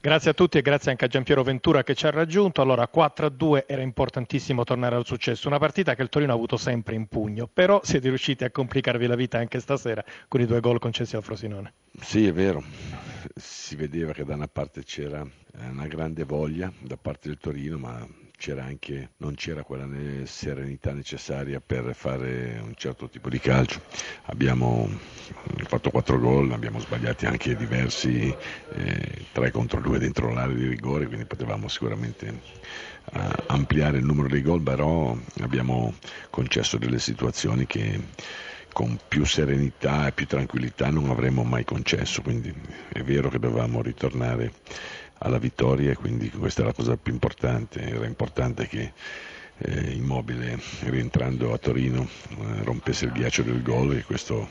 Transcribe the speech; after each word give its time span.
Grazie 0.00 0.30
a 0.30 0.34
tutti 0.34 0.58
e 0.58 0.62
grazie 0.62 0.92
anche 0.92 1.06
a 1.06 1.08
Giampiero 1.08 1.42
Ventura 1.42 1.82
che 1.82 1.96
ci 1.96 2.06
ha 2.06 2.10
raggiunto. 2.10 2.62
Allora 2.62 2.88
4-2 2.92 3.64
era 3.66 3.82
importantissimo 3.82 4.62
tornare 4.62 4.94
al 4.94 5.04
successo, 5.04 5.48
una 5.48 5.58
partita 5.58 5.96
che 5.96 6.02
il 6.02 6.08
Torino 6.08 6.30
ha 6.30 6.36
avuto 6.36 6.56
sempre 6.56 6.94
in 6.94 7.08
pugno, 7.08 7.48
però 7.52 7.80
siete 7.82 8.06
riusciti 8.06 8.44
a 8.44 8.50
complicarvi 8.52 9.08
la 9.08 9.16
vita 9.16 9.38
anche 9.38 9.58
stasera 9.58 10.04
con 10.28 10.40
i 10.40 10.46
due 10.46 10.60
gol 10.60 10.78
concessi 10.78 11.16
al 11.16 11.24
Frosinone. 11.24 11.72
Sì, 12.00 12.28
è 12.28 12.32
vero, 12.32 12.62
si 13.34 13.74
vedeva 13.74 14.12
che 14.12 14.24
da 14.24 14.34
una 14.34 14.46
parte 14.46 14.84
c'era 14.84 15.26
una 15.68 15.86
grande 15.88 16.22
voglia 16.22 16.72
da 16.78 16.96
parte 16.96 17.26
del 17.26 17.38
Torino, 17.38 17.76
ma 17.78 18.06
c'era 18.38 18.62
anche, 18.64 19.10
non 19.16 19.34
c'era 19.34 19.64
quella 19.64 19.86
serenità 20.24 20.92
necessaria 20.92 21.60
per 21.60 21.92
fare 21.92 22.60
un 22.62 22.72
certo 22.76 23.08
tipo 23.08 23.28
di 23.28 23.40
calcio. 23.40 23.82
Abbiamo 24.26 24.88
fatto 25.66 25.90
quattro 25.90 26.20
gol, 26.20 26.52
abbiamo 26.52 26.78
sbagliati 26.78 27.26
anche 27.26 27.56
diversi, 27.56 28.32
eh, 28.74 29.26
3 29.32 29.50
contro 29.50 29.80
2 29.80 29.98
dentro 29.98 30.32
l'area 30.32 30.54
di 30.54 30.68
rigore, 30.68 31.06
quindi 31.06 31.24
potevamo 31.24 31.66
sicuramente 31.66 32.40
eh, 33.12 33.20
ampliare 33.48 33.98
il 33.98 34.04
numero 34.04 34.28
dei 34.28 34.42
gol, 34.42 34.62
però 34.62 35.16
abbiamo 35.40 35.94
concesso 36.30 36.78
delle 36.78 37.00
situazioni 37.00 37.66
che 37.66 38.00
con 38.78 38.96
più 39.08 39.24
serenità 39.24 40.06
e 40.06 40.12
più 40.12 40.24
tranquillità 40.28 40.88
non 40.88 41.10
avremmo 41.10 41.42
mai 41.42 41.64
concesso, 41.64 42.22
quindi 42.22 42.54
è 42.92 43.02
vero 43.02 43.28
che 43.28 43.40
dovevamo 43.40 43.82
ritornare 43.82 44.52
alla 45.18 45.38
vittoria 45.38 45.96
quindi 45.96 46.30
questa 46.30 46.62
è 46.62 46.64
la 46.64 46.72
cosa 46.72 46.96
più 46.96 47.12
importante, 47.12 47.80
era 47.80 48.06
importante 48.06 48.68
che 48.68 48.92
eh, 49.58 49.92
Immobile 49.92 50.58
rientrando 50.84 51.52
a 51.52 51.58
Torino 51.58 52.06
eh, 52.30 52.62
rompesse 52.62 53.06
il 53.06 53.12
ghiaccio 53.12 53.42
del 53.42 53.62
gol 53.62 53.96
e 53.96 54.04
questo 54.04 54.48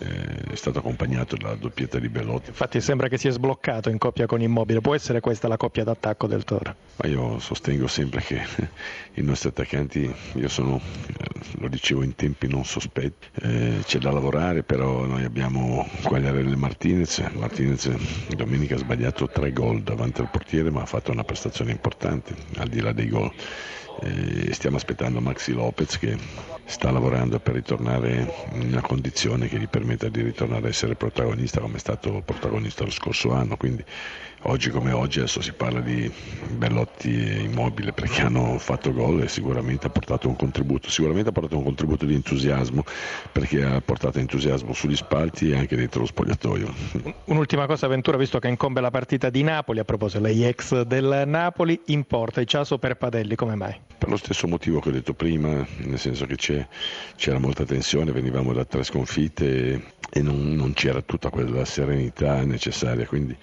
eh, 0.00 0.52
è 0.52 0.54
stato 0.56 0.78
accompagnato 0.78 1.36
dalla 1.36 1.54
doppietta 1.54 1.98
di 1.98 2.08
Bellotti. 2.08 2.50
Infatti 2.50 2.80
sembra 2.80 3.08
che 3.08 3.18
sia 3.18 3.30
sbloccato 3.30 3.90
in 3.90 3.98
coppia 3.98 4.26
con 4.26 4.40
Immobile, 4.40 4.80
può 4.80 4.94
essere 4.94 5.20
questa 5.20 5.48
la 5.48 5.56
coppia 5.56 5.84
d'attacco 5.84 6.26
del 6.26 6.44
Toro? 6.44 6.74
Ma 6.96 7.08
io 7.08 7.38
sostengo 7.38 7.86
sempre 7.86 8.20
che 8.22 8.42
i 9.14 9.22
nostri 9.22 9.50
attaccanti, 9.50 10.12
io 10.34 10.48
sono, 10.48 10.80
eh, 11.06 11.24
lo 11.58 11.68
dicevo 11.68 12.02
in 12.02 12.14
tempi 12.14 12.48
non 12.48 12.64
sospetti, 12.64 13.28
eh, 13.42 13.78
c'è 13.84 13.98
da 13.98 14.10
lavorare, 14.10 14.62
però 14.62 15.04
noi 15.04 15.24
abbiamo 15.24 15.88
Quagliarella 16.02 16.56
Martinez, 16.56 17.18
Martinez 17.34 17.88
domenica 18.34 18.74
ha 18.74 18.78
sbagliato 18.78 19.28
tre 19.28 19.52
gol 19.52 19.82
davanti 19.82 20.20
al 20.20 20.30
portiere 20.30 20.70
ma 20.70 20.82
ha 20.82 20.86
fatto 20.86 21.12
una 21.12 21.24
prestazione 21.24 21.70
importante 21.70 22.34
al 22.56 22.68
di 22.68 22.80
là 22.80 22.92
dei 22.92 23.08
gol. 23.08 23.32
Eh, 23.96 24.52
stiamo 24.52 24.76
aspettando 24.76 25.20
Maxi 25.20 25.52
Lopez 25.52 25.98
che 25.98 26.18
sta 26.66 26.90
lavorando 26.90 27.38
per 27.38 27.54
ritornare 27.54 28.32
in 28.52 28.68
una 28.68 28.80
condizione 28.80 29.48
che 29.48 29.58
gli 29.58 29.68
permetta 29.68 30.08
di 30.08 30.22
ritornare 30.22 30.66
a 30.66 30.68
essere 30.68 30.94
protagonista 30.94 31.60
come 31.60 31.76
è 31.76 31.78
stato 31.78 32.22
protagonista 32.24 32.84
lo 32.84 32.90
scorso 32.90 33.32
anno. 33.32 33.56
Quindi 33.56 33.84
oggi 34.46 34.70
come 34.70 34.92
oggi 34.92 35.18
adesso 35.20 35.40
si 35.40 35.52
parla 35.52 35.80
di 35.80 36.10
Bellotti 36.50 37.12
e 37.12 37.40
Immobile 37.42 37.92
perché 37.92 38.22
hanno 38.22 38.58
fatto 38.58 38.92
gol 38.92 39.22
e 39.22 39.28
sicuramente 39.28 39.86
ha 39.86 39.90
portato 39.90 40.28
un 40.28 40.36
contributo, 40.36 40.90
sicuramente 40.90 41.30
ha 41.30 41.32
portato 41.32 41.56
un 41.56 41.64
contributo 41.64 42.04
di 42.04 42.14
entusiasmo 42.14 42.84
perché 43.32 43.64
ha 43.64 43.80
portato 43.80 44.18
entusiasmo 44.18 44.72
sugli 44.72 44.96
spalti 44.96 45.50
e 45.50 45.56
anche 45.56 45.76
dentro 45.76 46.00
lo 46.00 46.06
spogliatoio. 46.06 46.72
Un'ultima 47.26 47.66
cosa 47.66 47.86
Ventura, 47.86 48.16
visto 48.16 48.38
che 48.38 48.48
incombe 48.48 48.80
la 48.80 48.90
partita 48.90 49.30
di 49.30 49.42
Napoli, 49.42 49.78
a 49.78 49.84
proposito 49.84 50.22
lei 50.22 50.44
ex 50.44 50.82
del 50.82 51.24
Napoli, 51.26 51.80
importa 51.86 52.40
il 52.40 52.46
Ciaso 52.46 52.78
per 52.78 52.96
Padelli, 52.96 53.34
come 53.34 53.54
mai? 53.54 53.78
Per 53.96 54.08
lo 54.08 54.16
stesso 54.16 54.46
motivo 54.46 54.80
che 54.80 54.88
ho 54.88 54.92
detto 54.92 55.14
prima, 55.14 55.66
nel 55.78 55.98
senso 55.98 56.26
che 56.26 56.36
c'era 57.16 57.38
molta 57.38 57.64
tensione, 57.64 58.12
venivamo 58.12 58.52
da 58.52 58.64
tre 58.64 58.84
sconfitte 58.84 59.92
e 60.10 60.22
non, 60.22 60.54
non 60.54 60.72
c'era 60.74 61.02
tutta 61.02 61.30
quella 61.30 61.64
serenità 61.64 62.44
necessaria, 62.44 63.06
quindi 63.06 63.36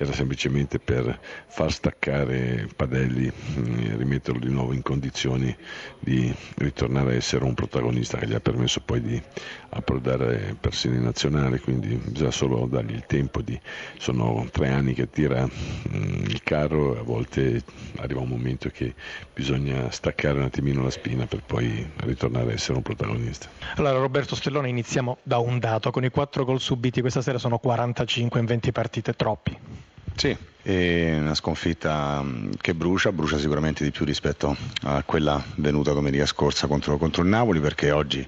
era 0.00 0.12
semplicemente 0.12 0.78
per 0.78 1.18
far 1.46 1.72
staccare 1.72 2.68
Padelli 2.74 3.26
e 3.26 3.32
mm, 3.32 3.96
rimetterlo 3.98 4.38
di 4.38 4.50
nuovo 4.50 4.72
in 4.72 4.82
condizioni 4.82 5.54
di 5.98 6.32
ritornare 6.58 7.12
a 7.12 7.14
essere 7.14 7.44
un 7.44 7.54
protagonista 7.54 8.16
che 8.16 8.28
gli 8.28 8.34
ha 8.34 8.40
permesso 8.40 8.80
poi 8.84 9.00
di 9.00 9.20
approdare 9.70 10.56
persino 10.60 10.94
in 10.94 11.02
nazionale, 11.02 11.58
quindi 11.58 11.96
bisogna 11.96 12.30
solo 12.30 12.66
dargli 12.66 12.92
il 12.92 13.06
tempo 13.06 13.42
di... 13.42 13.58
sono 13.98 14.46
tre 14.52 14.68
anni 14.68 14.94
che 14.94 15.10
tira 15.10 15.44
mm, 15.44 16.24
il 16.26 16.42
carro 16.44 16.94
e 16.94 16.98
a 17.00 17.02
volte 17.02 17.62
arriva 17.96 18.20
un 18.20 18.28
momento 18.28 18.68
che 18.68 18.94
bisogna 19.34 19.90
staccare 19.90 20.38
un 20.38 20.44
attimino 20.44 20.82
la 20.82 20.90
spina 20.90 21.26
per 21.26 21.42
poi 21.44 21.90
ritornare 21.96 22.50
a 22.50 22.52
essere 22.52 22.57
un 22.66 22.82
protagonista. 22.82 23.48
Allora 23.76 23.98
Roberto 23.98 24.34
Stellone 24.34 24.68
iniziamo 24.68 25.18
da 25.22 25.38
un 25.38 25.58
dato, 25.58 25.90
con 25.90 26.04
i 26.04 26.10
quattro 26.10 26.44
gol 26.44 26.60
subiti 26.60 27.00
questa 27.00 27.22
sera 27.22 27.38
sono 27.38 27.58
45 27.58 28.40
in 28.40 28.46
20 28.46 28.72
partite, 28.72 29.12
troppi. 29.14 29.56
Sì, 30.18 30.36
è 30.62 31.16
una 31.16 31.36
sconfitta 31.36 32.20
mm, 32.24 32.54
che 32.60 32.74
brucia, 32.74 33.12
brucia 33.12 33.38
sicuramente 33.38 33.84
di 33.84 33.92
più 33.92 34.04
rispetto 34.04 34.56
a 34.82 35.04
quella 35.04 35.40
venuta 35.54 35.92
domenica 35.92 36.26
scorsa 36.26 36.66
contro, 36.66 36.98
contro 36.98 37.22
il 37.22 37.28
Napoli 37.28 37.60
perché 37.60 37.92
oggi 37.92 38.26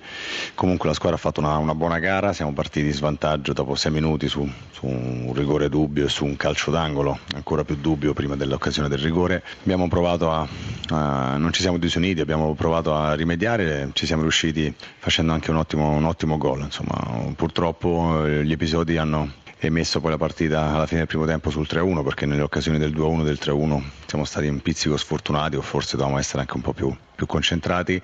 comunque 0.54 0.88
la 0.88 0.94
squadra 0.94 1.16
ha 1.16 1.20
fatto 1.20 1.40
una, 1.40 1.56
una 1.56 1.74
buona 1.74 1.98
gara, 1.98 2.32
siamo 2.32 2.52
partiti 2.52 2.86
in 2.86 2.92
svantaggio 2.92 3.52
dopo 3.52 3.74
sei 3.74 3.90
minuti 3.90 4.28
su, 4.28 4.48
su, 4.70 4.86
un 4.86 5.32
rigore 5.34 5.68
dubbio 5.68 6.04
e 6.04 6.08
su 6.08 6.24
un 6.24 6.36
calcio 6.36 6.70
d'angolo 6.70 7.18
ancora 7.34 7.64
più 7.64 7.74
dubbio 7.74 8.12
prima 8.12 8.36
dell'occasione 8.36 8.88
del 8.88 9.00
rigore. 9.00 9.42
Abbiamo 9.64 9.88
provato 9.88 10.30
a, 10.30 10.46
a 10.90 11.36
non 11.38 11.52
ci 11.52 11.60
siamo 11.60 11.76
disuniti, 11.76 12.20
abbiamo 12.20 12.54
provato 12.54 12.94
a 12.94 13.14
rimediare, 13.14 13.90
ci 13.94 14.06
siamo 14.06 14.22
riusciti 14.22 14.72
facendo 14.98 15.32
anche 15.32 15.50
un 15.50 15.56
ottimo, 15.56 15.90
un 15.90 16.04
ottimo 16.04 16.38
gol. 16.38 16.60
Insomma, 16.60 17.32
purtroppo 17.34 18.24
eh, 18.24 18.44
gli 18.44 18.52
episodi 18.52 18.96
hanno 18.96 19.38
e 19.62 19.69
messo 19.69 20.00
poi 20.00 20.10
la 20.10 20.16
partita 20.16 20.72
alla 20.72 20.87
fine 20.87 21.00
del 21.00 21.09
primo 21.09 21.26
tempo 21.26 21.50
sul 21.50 21.66
3-1 21.69 22.03
perché 22.03 22.25
nelle 22.25 22.41
occasioni 22.41 22.78
del 22.78 22.94
2-1 22.94 23.25
del 23.25 23.38
3-1 23.38 23.82
siamo 24.06 24.25
stati 24.25 24.47
un 24.47 24.60
pizzico 24.60 24.97
sfortunati 24.97 25.56
o 25.56 25.60
forse 25.60 25.97
dovevamo 25.97 26.19
essere 26.19 26.41
anche 26.41 26.54
un 26.56 26.62
po' 26.62 26.72
più, 26.72 26.94
più 27.20 27.26
concentrati 27.26 28.00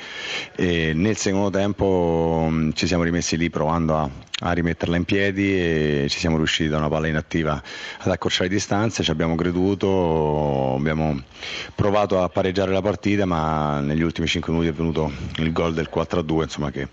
e 0.54 0.93
nel 0.94 1.16
secondo 1.16 1.49
tempo 1.49 2.47
mh, 2.50 2.72
ci 2.75 2.87
siamo 2.87 3.03
rimessi 3.03 3.38
lì 3.38 3.49
provando 3.49 3.97
a, 3.97 4.10
a, 4.41 4.53
rimetterla 4.53 4.97
in 4.97 5.04
piedi 5.04 5.59
e 5.59 6.06
ci 6.10 6.19
siamo 6.19 6.37
riusciti 6.37 6.69
da 6.69 6.77
una 6.77 6.88
palla 6.88 7.06
inattiva 7.06 7.62
ad 7.99 8.10
accorciare 8.10 8.50
le 8.50 8.54
distanze, 8.54 9.03
ci 9.03 9.10
abbiamo 9.10 9.34
creduto, 9.34 10.75
abbiamo 10.77 11.19
provato 11.75 12.22
a 12.22 12.28
pareggiare 12.28 12.72
la 12.72 12.82
partita 12.82 13.25
ma 13.25 13.81
negli 13.81 14.03
ultimi 14.03 14.27
5 14.27 14.53
minuti 14.53 14.71
è 14.71 14.75
venuto 14.75 15.10
il 15.37 15.50
gol 15.50 15.72
del 15.72 15.88
4-2 15.93 16.43
insomma, 16.43 16.71
che, 16.71 16.88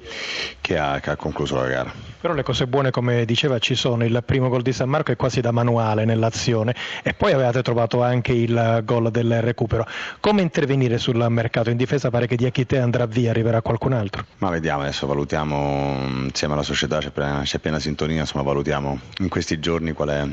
che, 0.61 0.77
ha, 0.77 1.01
che 1.01 1.09
ha 1.09 1.15
concluso 1.17 1.55
la 1.55 1.67
gara. 1.67 2.13
Però 2.23 2.33
le 2.33 2.43
cose 2.43 2.67
buone, 2.67 2.89
come 2.89 3.25
diceva, 3.25 3.59
ci 3.59 3.75
sono. 3.75 4.05
Il 4.05 4.23
primo 4.25 4.47
gol 4.47 4.61
di 4.61 4.71
San 4.71 4.87
Marco 4.87 5.11
è 5.11 5.17
quasi 5.17 5.41
da 5.41 5.51
manuale 5.51 6.05
nell'azione 6.05 6.73
e 7.03 7.13
poi 7.13 7.33
avevate 7.33 7.61
trovato 7.61 8.01
anche 8.01 8.31
il 8.31 8.79
gol 8.85 9.11
del 9.11 9.41
recupero. 9.41 9.85
Come 10.21 10.41
intervenire 10.41 10.99
sul 10.99 11.25
mercato? 11.27 11.69
In 11.69 11.75
difesa 11.75 12.09
pare 12.13 12.27
che 12.27 12.35
Diachite 12.35 12.77
andrà 12.77 13.07
via, 13.07 13.31
arriverà 13.31 13.63
qualcun 13.63 13.91
altro. 13.93 14.23
Ma 14.37 14.51
vediamo, 14.51 14.83
adesso 14.83 15.07
valutiamo 15.07 15.97
insieme 16.25 16.53
alla 16.53 16.61
società, 16.61 16.99
c'è 16.99 17.07
appena, 17.07 17.41
c'è 17.41 17.57
appena 17.57 17.79
sintonia, 17.79 18.19
insomma 18.19 18.43
valutiamo 18.43 18.99
in 19.17 19.29
questi 19.29 19.59
giorni 19.59 19.93
qual 19.93 20.09
è, 20.09 20.27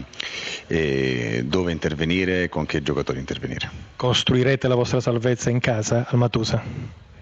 e 0.66 1.42
dove 1.46 1.72
intervenire 1.72 2.42
e 2.42 2.48
con 2.50 2.66
che 2.66 2.82
giocatori 2.82 3.18
intervenire. 3.18 3.70
Costruirete 3.96 4.68
la 4.68 4.74
vostra 4.74 5.00
salvezza 5.00 5.48
in 5.48 5.58
casa 5.58 6.04
al 6.06 6.18
Matusa? 6.18 6.62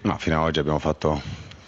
No, 0.01 0.17
fino 0.17 0.41
ad 0.41 0.43
oggi 0.43 0.59
abbiamo 0.59 0.79
fatto 0.79 1.21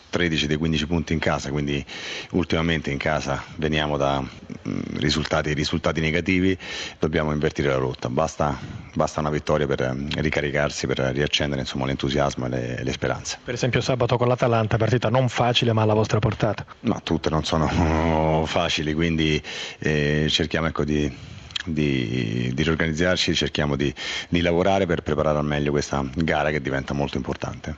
13 0.09 0.47
dei 0.47 0.57
15 0.57 0.87
punti 0.87 1.13
in 1.13 1.19
casa, 1.19 1.49
quindi 1.49 1.83
ultimamente 2.31 2.91
in 2.91 2.97
casa 2.97 3.41
veniamo 3.55 3.95
da 3.95 4.19
mm, 4.19 4.50
risultati, 4.97 5.53
risultati 5.53 6.01
negativi, 6.01 6.57
dobbiamo 6.99 7.31
invertire 7.31 7.69
la 7.69 7.77
rotta, 7.77 8.09
basta, 8.09 8.57
basta, 8.93 9.19
una 9.19 9.29
vittoria 9.29 9.67
per 9.67 9.93
mm, 9.93 10.09
ricaricarsi, 10.17 10.87
per 10.87 10.97
riaccendere 10.97 11.61
insomma, 11.61 11.85
l'entusiasmo 11.85 12.45
e 12.45 12.49
le, 12.49 12.83
le, 12.83 12.91
speranze. 12.91 13.39
Per 13.43 13.53
esempio 13.53 13.81
sabato 13.81 14.17
con 14.17 14.27
l'Atalanta, 14.27 14.77
partita 14.77 15.09
non 15.09 15.29
facile 15.29 15.73
ma 15.73 15.81
alla 15.81 15.93
vostra 15.93 16.19
portata. 16.19 16.65
Ma 16.81 16.99
tutte 17.03 17.29
non 17.29 17.43
sono 17.43 18.45
facili, 18.47 18.93
quindi 18.93 19.41
eh, 19.79 20.27
cerchiamo 20.29 20.67
ecco, 20.67 20.83
di 20.83 21.29
di, 21.65 22.51
di, 22.53 22.63
riorganizzarci, 22.63 23.35
cerchiamo 23.35 23.75
di, 23.75 23.93
di 24.29 24.41
lavorare 24.41 24.85
per 24.85 25.01
preparare 25.01 25.37
al 25.37 25.45
meglio 25.45 25.71
questa 25.71 26.03
gara 26.15 26.49
che 26.49 26.61
diventa 26.61 26.93
molto 26.93 27.17
importante. 27.17 27.77